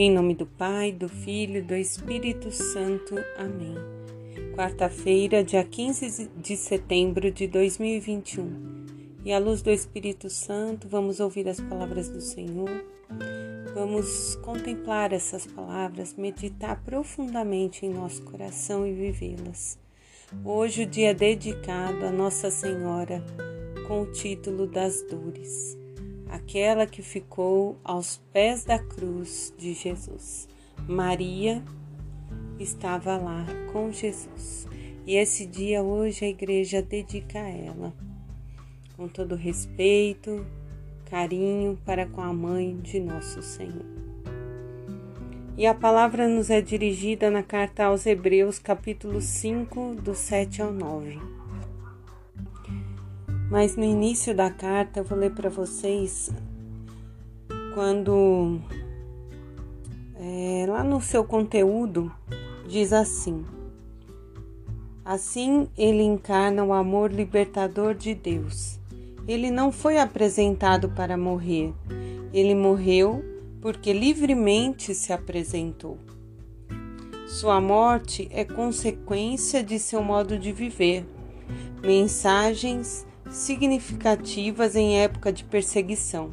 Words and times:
Em 0.00 0.12
nome 0.12 0.32
do 0.32 0.46
Pai, 0.46 0.92
do 0.92 1.08
Filho 1.08 1.60
do 1.64 1.74
Espírito 1.74 2.52
Santo. 2.52 3.16
Amém. 3.36 3.74
Quarta-feira, 4.54 5.42
dia 5.42 5.64
15 5.64 6.30
de 6.36 6.56
setembro 6.56 7.32
de 7.32 7.48
2021. 7.48 8.86
E 9.24 9.32
à 9.32 9.40
luz 9.40 9.60
do 9.60 9.72
Espírito 9.72 10.30
Santo, 10.30 10.86
vamos 10.86 11.18
ouvir 11.18 11.48
as 11.48 11.60
palavras 11.60 12.08
do 12.08 12.20
Senhor. 12.20 12.70
Vamos 13.74 14.36
contemplar 14.36 15.12
essas 15.12 15.44
palavras, 15.44 16.14
meditar 16.14 16.80
profundamente 16.84 17.84
em 17.84 17.90
nosso 17.90 18.22
coração 18.22 18.86
e 18.86 18.92
vivê-las. 18.92 19.80
Hoje, 20.44 20.84
o 20.84 20.86
dia 20.86 21.12
dedicado 21.12 22.06
a 22.06 22.12
Nossa 22.12 22.52
Senhora, 22.52 23.20
com 23.88 24.02
o 24.02 24.12
título 24.12 24.64
das 24.64 25.02
Dores 25.02 25.77
aquela 26.30 26.86
que 26.86 27.02
ficou 27.02 27.78
aos 27.84 28.18
pés 28.32 28.64
da 28.64 28.78
cruz 28.78 29.52
de 29.56 29.74
Jesus. 29.74 30.48
Maria 30.86 31.62
estava 32.58 33.16
lá 33.16 33.46
com 33.72 33.92
Jesus. 33.92 34.66
E 35.06 35.16
esse 35.16 35.46
dia 35.46 35.82
hoje 35.82 36.24
a 36.24 36.28
igreja 36.28 36.82
dedica 36.82 37.38
a 37.38 37.48
ela, 37.48 37.94
com 38.96 39.08
todo 39.08 39.34
respeito, 39.34 40.44
carinho 41.06 41.78
para 41.84 42.06
com 42.06 42.20
a 42.20 42.32
mãe 42.32 42.76
de 42.76 43.00
nosso 43.00 43.42
Senhor. 43.42 43.86
E 45.56 45.66
a 45.66 45.74
palavra 45.74 46.28
nos 46.28 46.50
é 46.50 46.60
dirigida 46.60 47.30
na 47.30 47.42
carta 47.42 47.86
aos 47.86 48.06
Hebreus, 48.06 48.58
capítulo 48.58 49.20
5, 49.20 49.96
do 49.96 50.14
7 50.14 50.62
ao 50.62 50.72
9. 50.72 51.37
Mas 53.50 53.76
no 53.76 53.84
início 53.84 54.34
da 54.34 54.50
carta 54.50 55.00
eu 55.00 55.04
vou 55.04 55.18
ler 55.18 55.32
para 55.32 55.48
vocês 55.48 56.30
quando 57.74 58.60
é, 60.16 60.66
lá 60.68 60.84
no 60.84 61.00
seu 61.00 61.24
conteúdo 61.24 62.12
diz 62.68 62.92
assim: 62.92 63.44
Assim 65.04 65.68
ele 65.78 66.02
encarna 66.02 66.62
o 66.62 66.72
amor 66.72 67.10
libertador 67.10 67.94
de 67.94 68.14
Deus. 68.14 68.78
Ele 69.26 69.50
não 69.50 69.72
foi 69.72 69.98
apresentado 69.98 70.90
para 70.90 71.16
morrer, 71.16 71.72
ele 72.32 72.54
morreu 72.54 73.24
porque 73.62 73.92
livremente 73.92 74.94
se 74.94 75.12
apresentou. 75.12 75.98
Sua 77.26 77.60
morte 77.60 78.28
é 78.30 78.44
consequência 78.44 79.62
de 79.62 79.78
seu 79.78 80.02
modo 80.02 80.38
de 80.38 80.50
viver. 80.50 81.06
Mensagens 81.82 83.06
significativas 83.30 84.74
em 84.76 85.00
época 85.00 85.32
de 85.32 85.44
perseguição, 85.44 86.30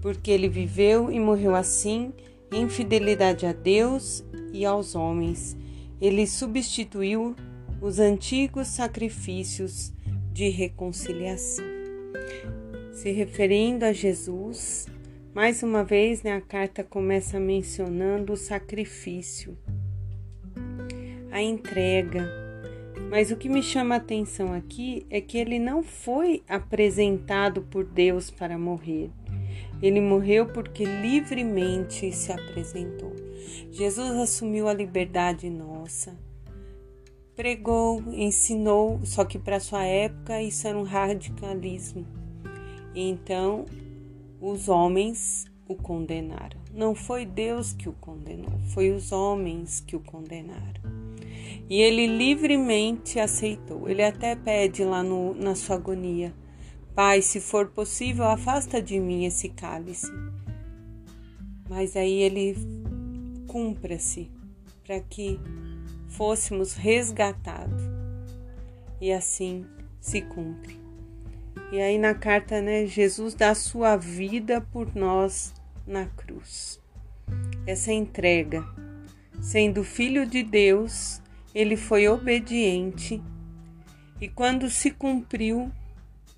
porque 0.00 0.30
ele 0.30 0.48
viveu 0.48 1.10
e 1.10 1.18
morreu 1.18 1.54
assim 1.54 2.12
em 2.52 2.68
fidelidade 2.68 3.46
a 3.46 3.52
Deus 3.52 4.24
e 4.52 4.64
aos 4.64 4.94
homens. 4.94 5.56
Ele 6.00 6.26
substituiu 6.26 7.34
os 7.80 7.98
antigos 7.98 8.68
sacrifícios 8.68 9.92
de 10.32 10.48
reconciliação. 10.48 11.64
Se 12.92 13.10
referindo 13.10 13.84
a 13.84 13.92
Jesus, 13.92 14.86
mais 15.34 15.62
uma 15.62 15.84
vez 15.84 16.22
né, 16.22 16.32
a 16.32 16.40
carta 16.40 16.82
começa 16.82 17.38
mencionando 17.38 18.32
o 18.32 18.36
sacrifício, 18.36 19.56
a 21.30 21.42
entrega 21.42 22.45
mas 23.10 23.30
o 23.30 23.36
que 23.36 23.48
me 23.48 23.62
chama 23.62 23.94
a 23.94 23.98
atenção 23.98 24.52
aqui 24.52 25.06
é 25.10 25.20
que 25.20 25.38
ele 25.38 25.58
não 25.58 25.82
foi 25.82 26.42
apresentado 26.48 27.62
por 27.62 27.84
Deus 27.84 28.30
para 28.30 28.58
morrer. 28.58 29.10
Ele 29.82 30.00
morreu 30.00 30.46
porque 30.46 30.84
livremente 30.84 32.10
se 32.12 32.32
apresentou. 32.32 33.14
Jesus 33.70 34.10
assumiu 34.16 34.68
a 34.68 34.72
liberdade 34.72 35.48
nossa, 35.50 36.18
pregou, 37.34 38.02
ensinou, 38.12 39.00
só 39.04 39.24
que 39.24 39.38
para 39.38 39.60
sua 39.60 39.84
época 39.84 40.42
isso 40.42 40.66
era 40.66 40.78
um 40.78 40.82
radicalismo. 40.82 42.06
Então, 42.94 43.66
os 44.40 44.68
homens 44.68 45.44
o 45.68 45.74
condenaram. 45.74 46.65
Não 46.76 46.94
foi 46.94 47.24
Deus 47.24 47.72
que 47.72 47.88
o 47.88 47.94
condenou, 47.94 48.60
foi 48.74 48.90
os 48.90 49.10
homens 49.10 49.80
que 49.80 49.96
o 49.96 50.00
condenaram. 50.00 50.82
E 51.70 51.80
ele 51.80 52.06
livremente 52.06 53.18
aceitou. 53.18 53.88
Ele 53.88 54.02
até 54.02 54.36
pede 54.36 54.84
lá 54.84 55.02
no, 55.02 55.32
na 55.34 55.54
sua 55.54 55.76
agonia: 55.76 56.34
Pai, 56.94 57.22
se 57.22 57.40
for 57.40 57.68
possível, 57.68 58.26
afasta 58.26 58.82
de 58.82 59.00
mim 59.00 59.24
esse 59.24 59.48
cálice. 59.48 60.12
Mas 61.66 61.96
aí 61.96 62.20
ele 62.20 62.54
cumpra-se 63.46 64.30
para 64.84 65.00
que 65.00 65.40
fôssemos 66.08 66.74
resgatados. 66.74 67.82
E 69.00 69.10
assim 69.10 69.64
se 69.98 70.20
cumpre. 70.20 70.78
E 71.72 71.80
aí 71.80 71.96
na 71.96 72.12
carta, 72.12 72.60
né, 72.60 72.84
Jesus 72.84 73.34
dá 73.34 73.54
sua 73.54 73.96
vida 73.96 74.60
por 74.60 74.94
nós 74.94 75.54
na 75.86 76.06
cruz. 76.06 76.80
Essa 77.66 77.92
entrega, 77.92 78.64
sendo 79.40 79.84
filho 79.84 80.26
de 80.26 80.42
Deus, 80.42 81.20
ele 81.54 81.76
foi 81.76 82.08
obediente 82.08 83.22
e, 84.20 84.28
quando 84.28 84.68
se 84.70 84.90
cumpriu, 84.90 85.70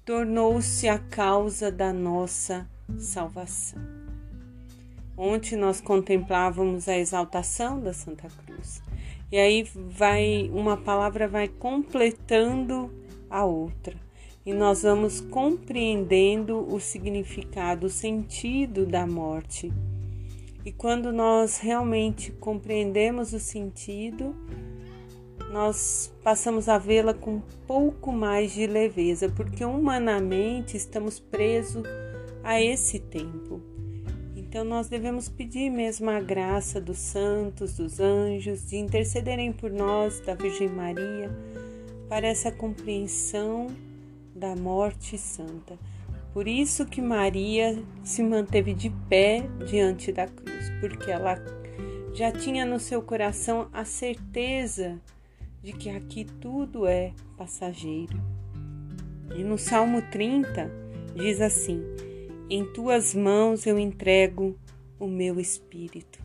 tornou-se 0.05 0.89
a 0.89 0.99
causa 0.99 1.71
da 1.71 1.93
nossa 1.93 2.69
salvação. 2.99 3.81
Ontem 5.17 5.57
nós 5.57 5.81
contemplávamos 5.81 6.89
a 6.89 6.97
exaltação 6.97 7.81
da 7.81 7.93
Santa 7.93 8.29
Cruz. 8.29 8.81
E 9.31 9.37
aí 9.37 9.65
vai 9.75 10.49
uma 10.53 10.77
palavra 10.77 11.29
vai 11.29 11.49
completando 11.49 12.91
a 13.29 13.45
outra. 13.45 13.95
E 14.49 14.53
nós 14.55 14.83
vamos 14.83 15.21
compreendendo 15.21 16.67
o 16.75 16.81
significado, 16.81 17.87
o 17.87 17.91
sentido 17.91 18.87
da 18.87 19.07
morte. 19.07 19.71
E 20.65 20.73
quando 20.73 21.13
nós 21.13 21.59
realmente 21.59 22.33
compreendemos 22.33 23.35
o 23.35 23.39
sentido, 23.39 24.35
nós 25.53 26.11
passamos 26.25 26.67
a 26.67 26.79
vê-la 26.79 27.13
com 27.13 27.33
um 27.33 27.43
pouco 27.67 28.11
mais 28.11 28.55
de 28.55 28.67
leveza, 28.67 29.29
porque 29.29 29.63
humanamente 29.67 30.79
estamos 30.79 31.21
presos 31.21 31.83
a 32.43 32.59
esse 32.59 32.99
tempo. 32.99 33.61
Então 34.35 34.65
nós 34.65 34.89
devemos 34.89 35.29
pedir 35.29 35.69
mesmo 35.69 36.09
a 36.09 36.21
graça 36.21 36.81
dos 36.81 36.97
santos, 36.97 37.77
dos 37.77 38.01
anjos, 38.01 38.67
de 38.67 38.79
intercederem 38.79 39.53
por 39.53 39.71
nós, 39.71 40.21
da 40.21 40.33
Virgem 40.33 40.71
Maria, 40.71 41.31
para 42.09 42.27
essa 42.27 42.51
compreensão 42.51 43.67
da 44.39 44.55
morte 44.57 45.19
santa. 45.19 45.79
Por 46.33 46.47
isso 46.47 46.87
que 46.87 47.03
Maria 47.03 47.83
se 48.05 48.23
manteve 48.23 48.73
de 48.73 48.91
pé 49.09 49.45
diante 49.69 50.13
da 50.13 50.27
cruz, 50.27 50.71
porque 50.81 51.11
ela 51.11 51.37
já 52.15 52.31
tinha 52.31 52.65
no 52.65 52.79
seu 52.79 53.03
coração 53.03 53.69
a 53.73 53.85
certeza 53.85 55.01
de 55.63 55.73
que 55.73 55.91
aqui 55.91 56.25
tudo 56.25 56.87
é 56.87 57.13
passageiro. 57.37 58.21
E 59.37 59.43
no 59.43 59.59
Salmo 59.59 60.01
30 60.11 60.71
diz 61.15 61.41
assim: 61.41 61.83
Em 62.49 62.65
tuas 62.65 63.15
mãos 63.15 63.67
eu 63.67 63.79
entrego 63.79 64.57
o 64.99 65.07
meu 65.07 65.41
espírito. 65.41 66.19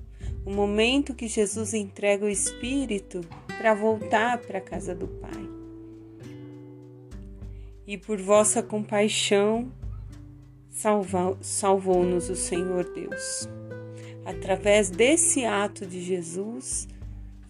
O 0.45 0.51
momento 0.51 1.13
que 1.13 1.27
Jesus 1.27 1.73
entrega 1.73 2.25
o 2.25 2.29
espírito 2.29 3.21
para 3.57 3.73
voltar 3.73 4.39
para 4.39 4.57
a 4.57 4.61
casa 4.61 4.93
do 4.93 5.07
Pai. 5.07 5.52
E 7.85 7.97
por 7.97 8.19
vossa 8.19 8.63
compaixão 8.63 9.71
salvou-nos 11.41 12.29
o 12.29 12.35
Senhor 12.35 12.85
Deus. 12.93 13.47
Através 14.25 14.89
desse 14.89 15.45
ato 15.45 15.85
de 15.85 16.01
Jesus, 16.01 16.87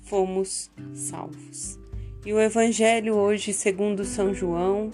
fomos 0.02 0.72
salvos. 0.94 1.80
E 2.26 2.34
o 2.34 2.40
Evangelho 2.40 3.16
hoje, 3.16 3.54
segundo 3.54 4.04
São 4.04 4.34
João, 4.34 4.92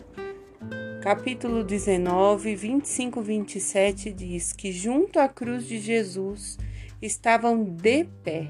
capítulo 1.02 1.64
19, 1.64 2.56
25, 2.56 3.22
27, 3.22 4.12
diz 4.12 4.52
que 4.52 4.72
junto 4.72 5.20
à 5.20 5.30
cruz 5.30 5.66
de 5.66 5.80
Jesus 5.80 6.58
estavam 7.02 7.64
de 7.64 8.04
pé 8.24 8.48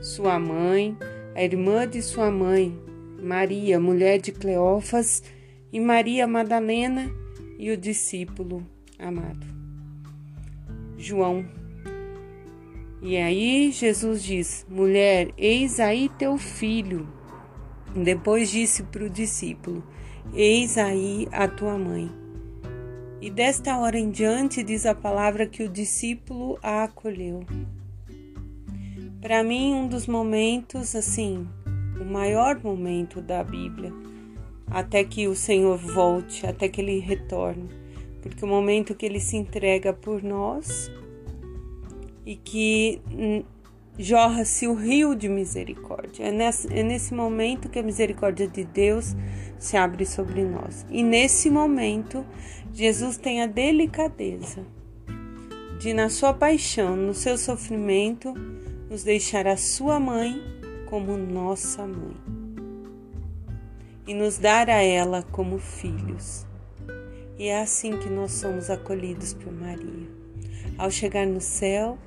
sua 0.00 0.38
mãe, 0.38 0.96
a 1.34 1.42
irmã 1.42 1.86
de 1.86 2.02
sua 2.02 2.30
mãe, 2.30 2.76
Maria, 3.20 3.78
mulher 3.78 4.18
de 4.18 4.32
Cleófas, 4.32 5.22
e 5.72 5.80
Maria 5.80 6.26
Madalena 6.26 7.10
e 7.58 7.70
o 7.70 7.76
discípulo 7.76 8.66
amado. 8.98 9.46
João 10.96 11.44
e 13.02 13.16
aí 13.16 13.70
Jesus 13.70 14.22
diz: 14.22 14.66
Mulher, 14.68 15.30
eis 15.36 15.78
aí 15.78 16.08
teu 16.18 16.36
filho. 16.38 17.06
Depois 17.94 18.50
disse 18.50 18.82
para 18.82 19.04
o 19.04 19.10
discípulo: 19.10 19.84
Eis 20.34 20.78
aí 20.78 21.28
a 21.30 21.46
tua 21.46 21.78
mãe. 21.78 22.10
E 23.20 23.30
desta 23.30 23.78
hora 23.78 23.98
em 23.98 24.10
diante 24.10 24.62
diz 24.62 24.84
a 24.86 24.94
palavra 24.94 25.46
que 25.46 25.62
o 25.62 25.68
discípulo 25.68 26.58
a 26.62 26.84
acolheu. 26.84 27.44
Para 29.20 29.42
mim, 29.42 29.74
um 29.74 29.88
dos 29.88 30.06
momentos, 30.06 30.94
assim, 30.94 31.46
o 32.00 32.04
maior 32.04 32.60
momento 32.62 33.20
da 33.20 33.42
Bíblia, 33.42 33.92
até 34.70 35.04
que 35.04 35.28
o 35.28 35.34
Senhor 35.34 35.76
volte, 35.76 36.46
até 36.46 36.68
que 36.68 36.80
ele 36.80 36.98
retorne, 36.98 37.68
porque 38.22 38.44
o 38.44 38.48
momento 38.48 38.94
que 38.94 39.06
ele 39.06 39.20
se 39.20 39.36
entrega 39.36 39.92
por 39.92 40.22
nós 40.22 40.90
e 42.24 42.34
que 42.34 43.00
jorra-se 43.98 44.66
o 44.66 44.74
rio 44.74 45.14
de 45.14 45.28
misericórdia. 45.28 46.24
É 46.24 46.32
nesse, 46.32 46.72
é 46.72 46.82
nesse 46.82 47.14
momento 47.14 47.68
que 47.68 47.78
a 47.78 47.82
misericórdia 47.82 48.48
de 48.48 48.64
Deus 48.64 49.14
se 49.58 49.76
abre 49.76 50.04
sobre 50.04 50.44
nós. 50.44 50.84
E 50.90 51.02
nesse 51.02 51.48
momento, 51.48 52.26
Jesus 52.72 53.16
tem 53.16 53.42
a 53.42 53.46
delicadeza 53.46 54.66
de, 55.78 55.94
na 55.94 56.08
sua 56.08 56.34
paixão, 56.34 56.96
no 56.96 57.14
seu 57.14 57.38
sofrimento, 57.38 58.34
nos 58.90 59.02
deixar 59.04 59.46
a 59.46 59.56
sua 59.56 60.00
mãe 60.00 60.42
como 60.88 61.16
nossa 61.16 61.86
mãe 61.86 62.45
e 64.06 64.14
nos 64.14 64.38
dar 64.38 64.70
a 64.70 64.82
ela 64.82 65.22
como 65.32 65.58
filhos. 65.58 66.46
E 67.38 67.48
é 67.48 67.60
assim 67.60 67.98
que 67.98 68.08
nós 68.08 68.32
somos 68.32 68.70
acolhidos 68.70 69.34
por 69.34 69.52
Maria. 69.52 70.08
Ao 70.78 70.90
chegar 70.90 71.26
no 71.26 71.40
céu, 71.40 71.98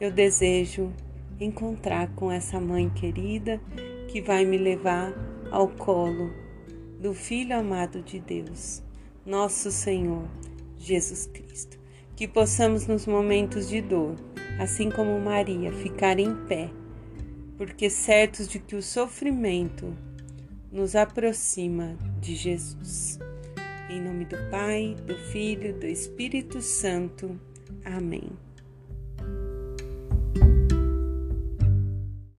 eu 0.00 0.10
desejo 0.10 0.92
encontrar 1.40 2.08
com 2.14 2.30
essa 2.30 2.60
mãe 2.60 2.90
querida 2.90 3.60
que 4.08 4.20
vai 4.20 4.44
me 4.44 4.58
levar 4.58 5.12
ao 5.50 5.68
colo 5.68 6.32
do 7.00 7.14
Filho 7.14 7.56
amado 7.56 8.02
de 8.02 8.18
Deus, 8.18 8.82
nosso 9.24 9.70
Senhor 9.70 10.24
Jesus 10.76 11.26
Cristo. 11.26 11.78
Que 12.16 12.26
possamos 12.26 12.86
nos 12.86 13.06
momentos 13.06 13.68
de 13.68 13.80
dor, 13.80 14.16
assim 14.58 14.90
como 14.90 15.20
Maria, 15.20 15.72
ficar 15.72 16.18
em 16.18 16.34
pé, 16.46 16.68
porque 17.56 17.88
certos 17.88 18.48
de 18.48 18.58
que 18.58 18.74
o 18.74 18.82
sofrimento 18.82 19.94
nos 20.70 20.94
aproxima 20.94 21.96
de 22.20 22.34
Jesus. 22.34 23.18
Em 23.88 24.00
nome 24.00 24.24
do 24.24 24.36
Pai, 24.50 24.94
do 25.06 25.16
Filho, 25.30 25.78
do 25.78 25.86
Espírito 25.86 26.60
Santo. 26.60 27.38
Amém. 27.84 28.47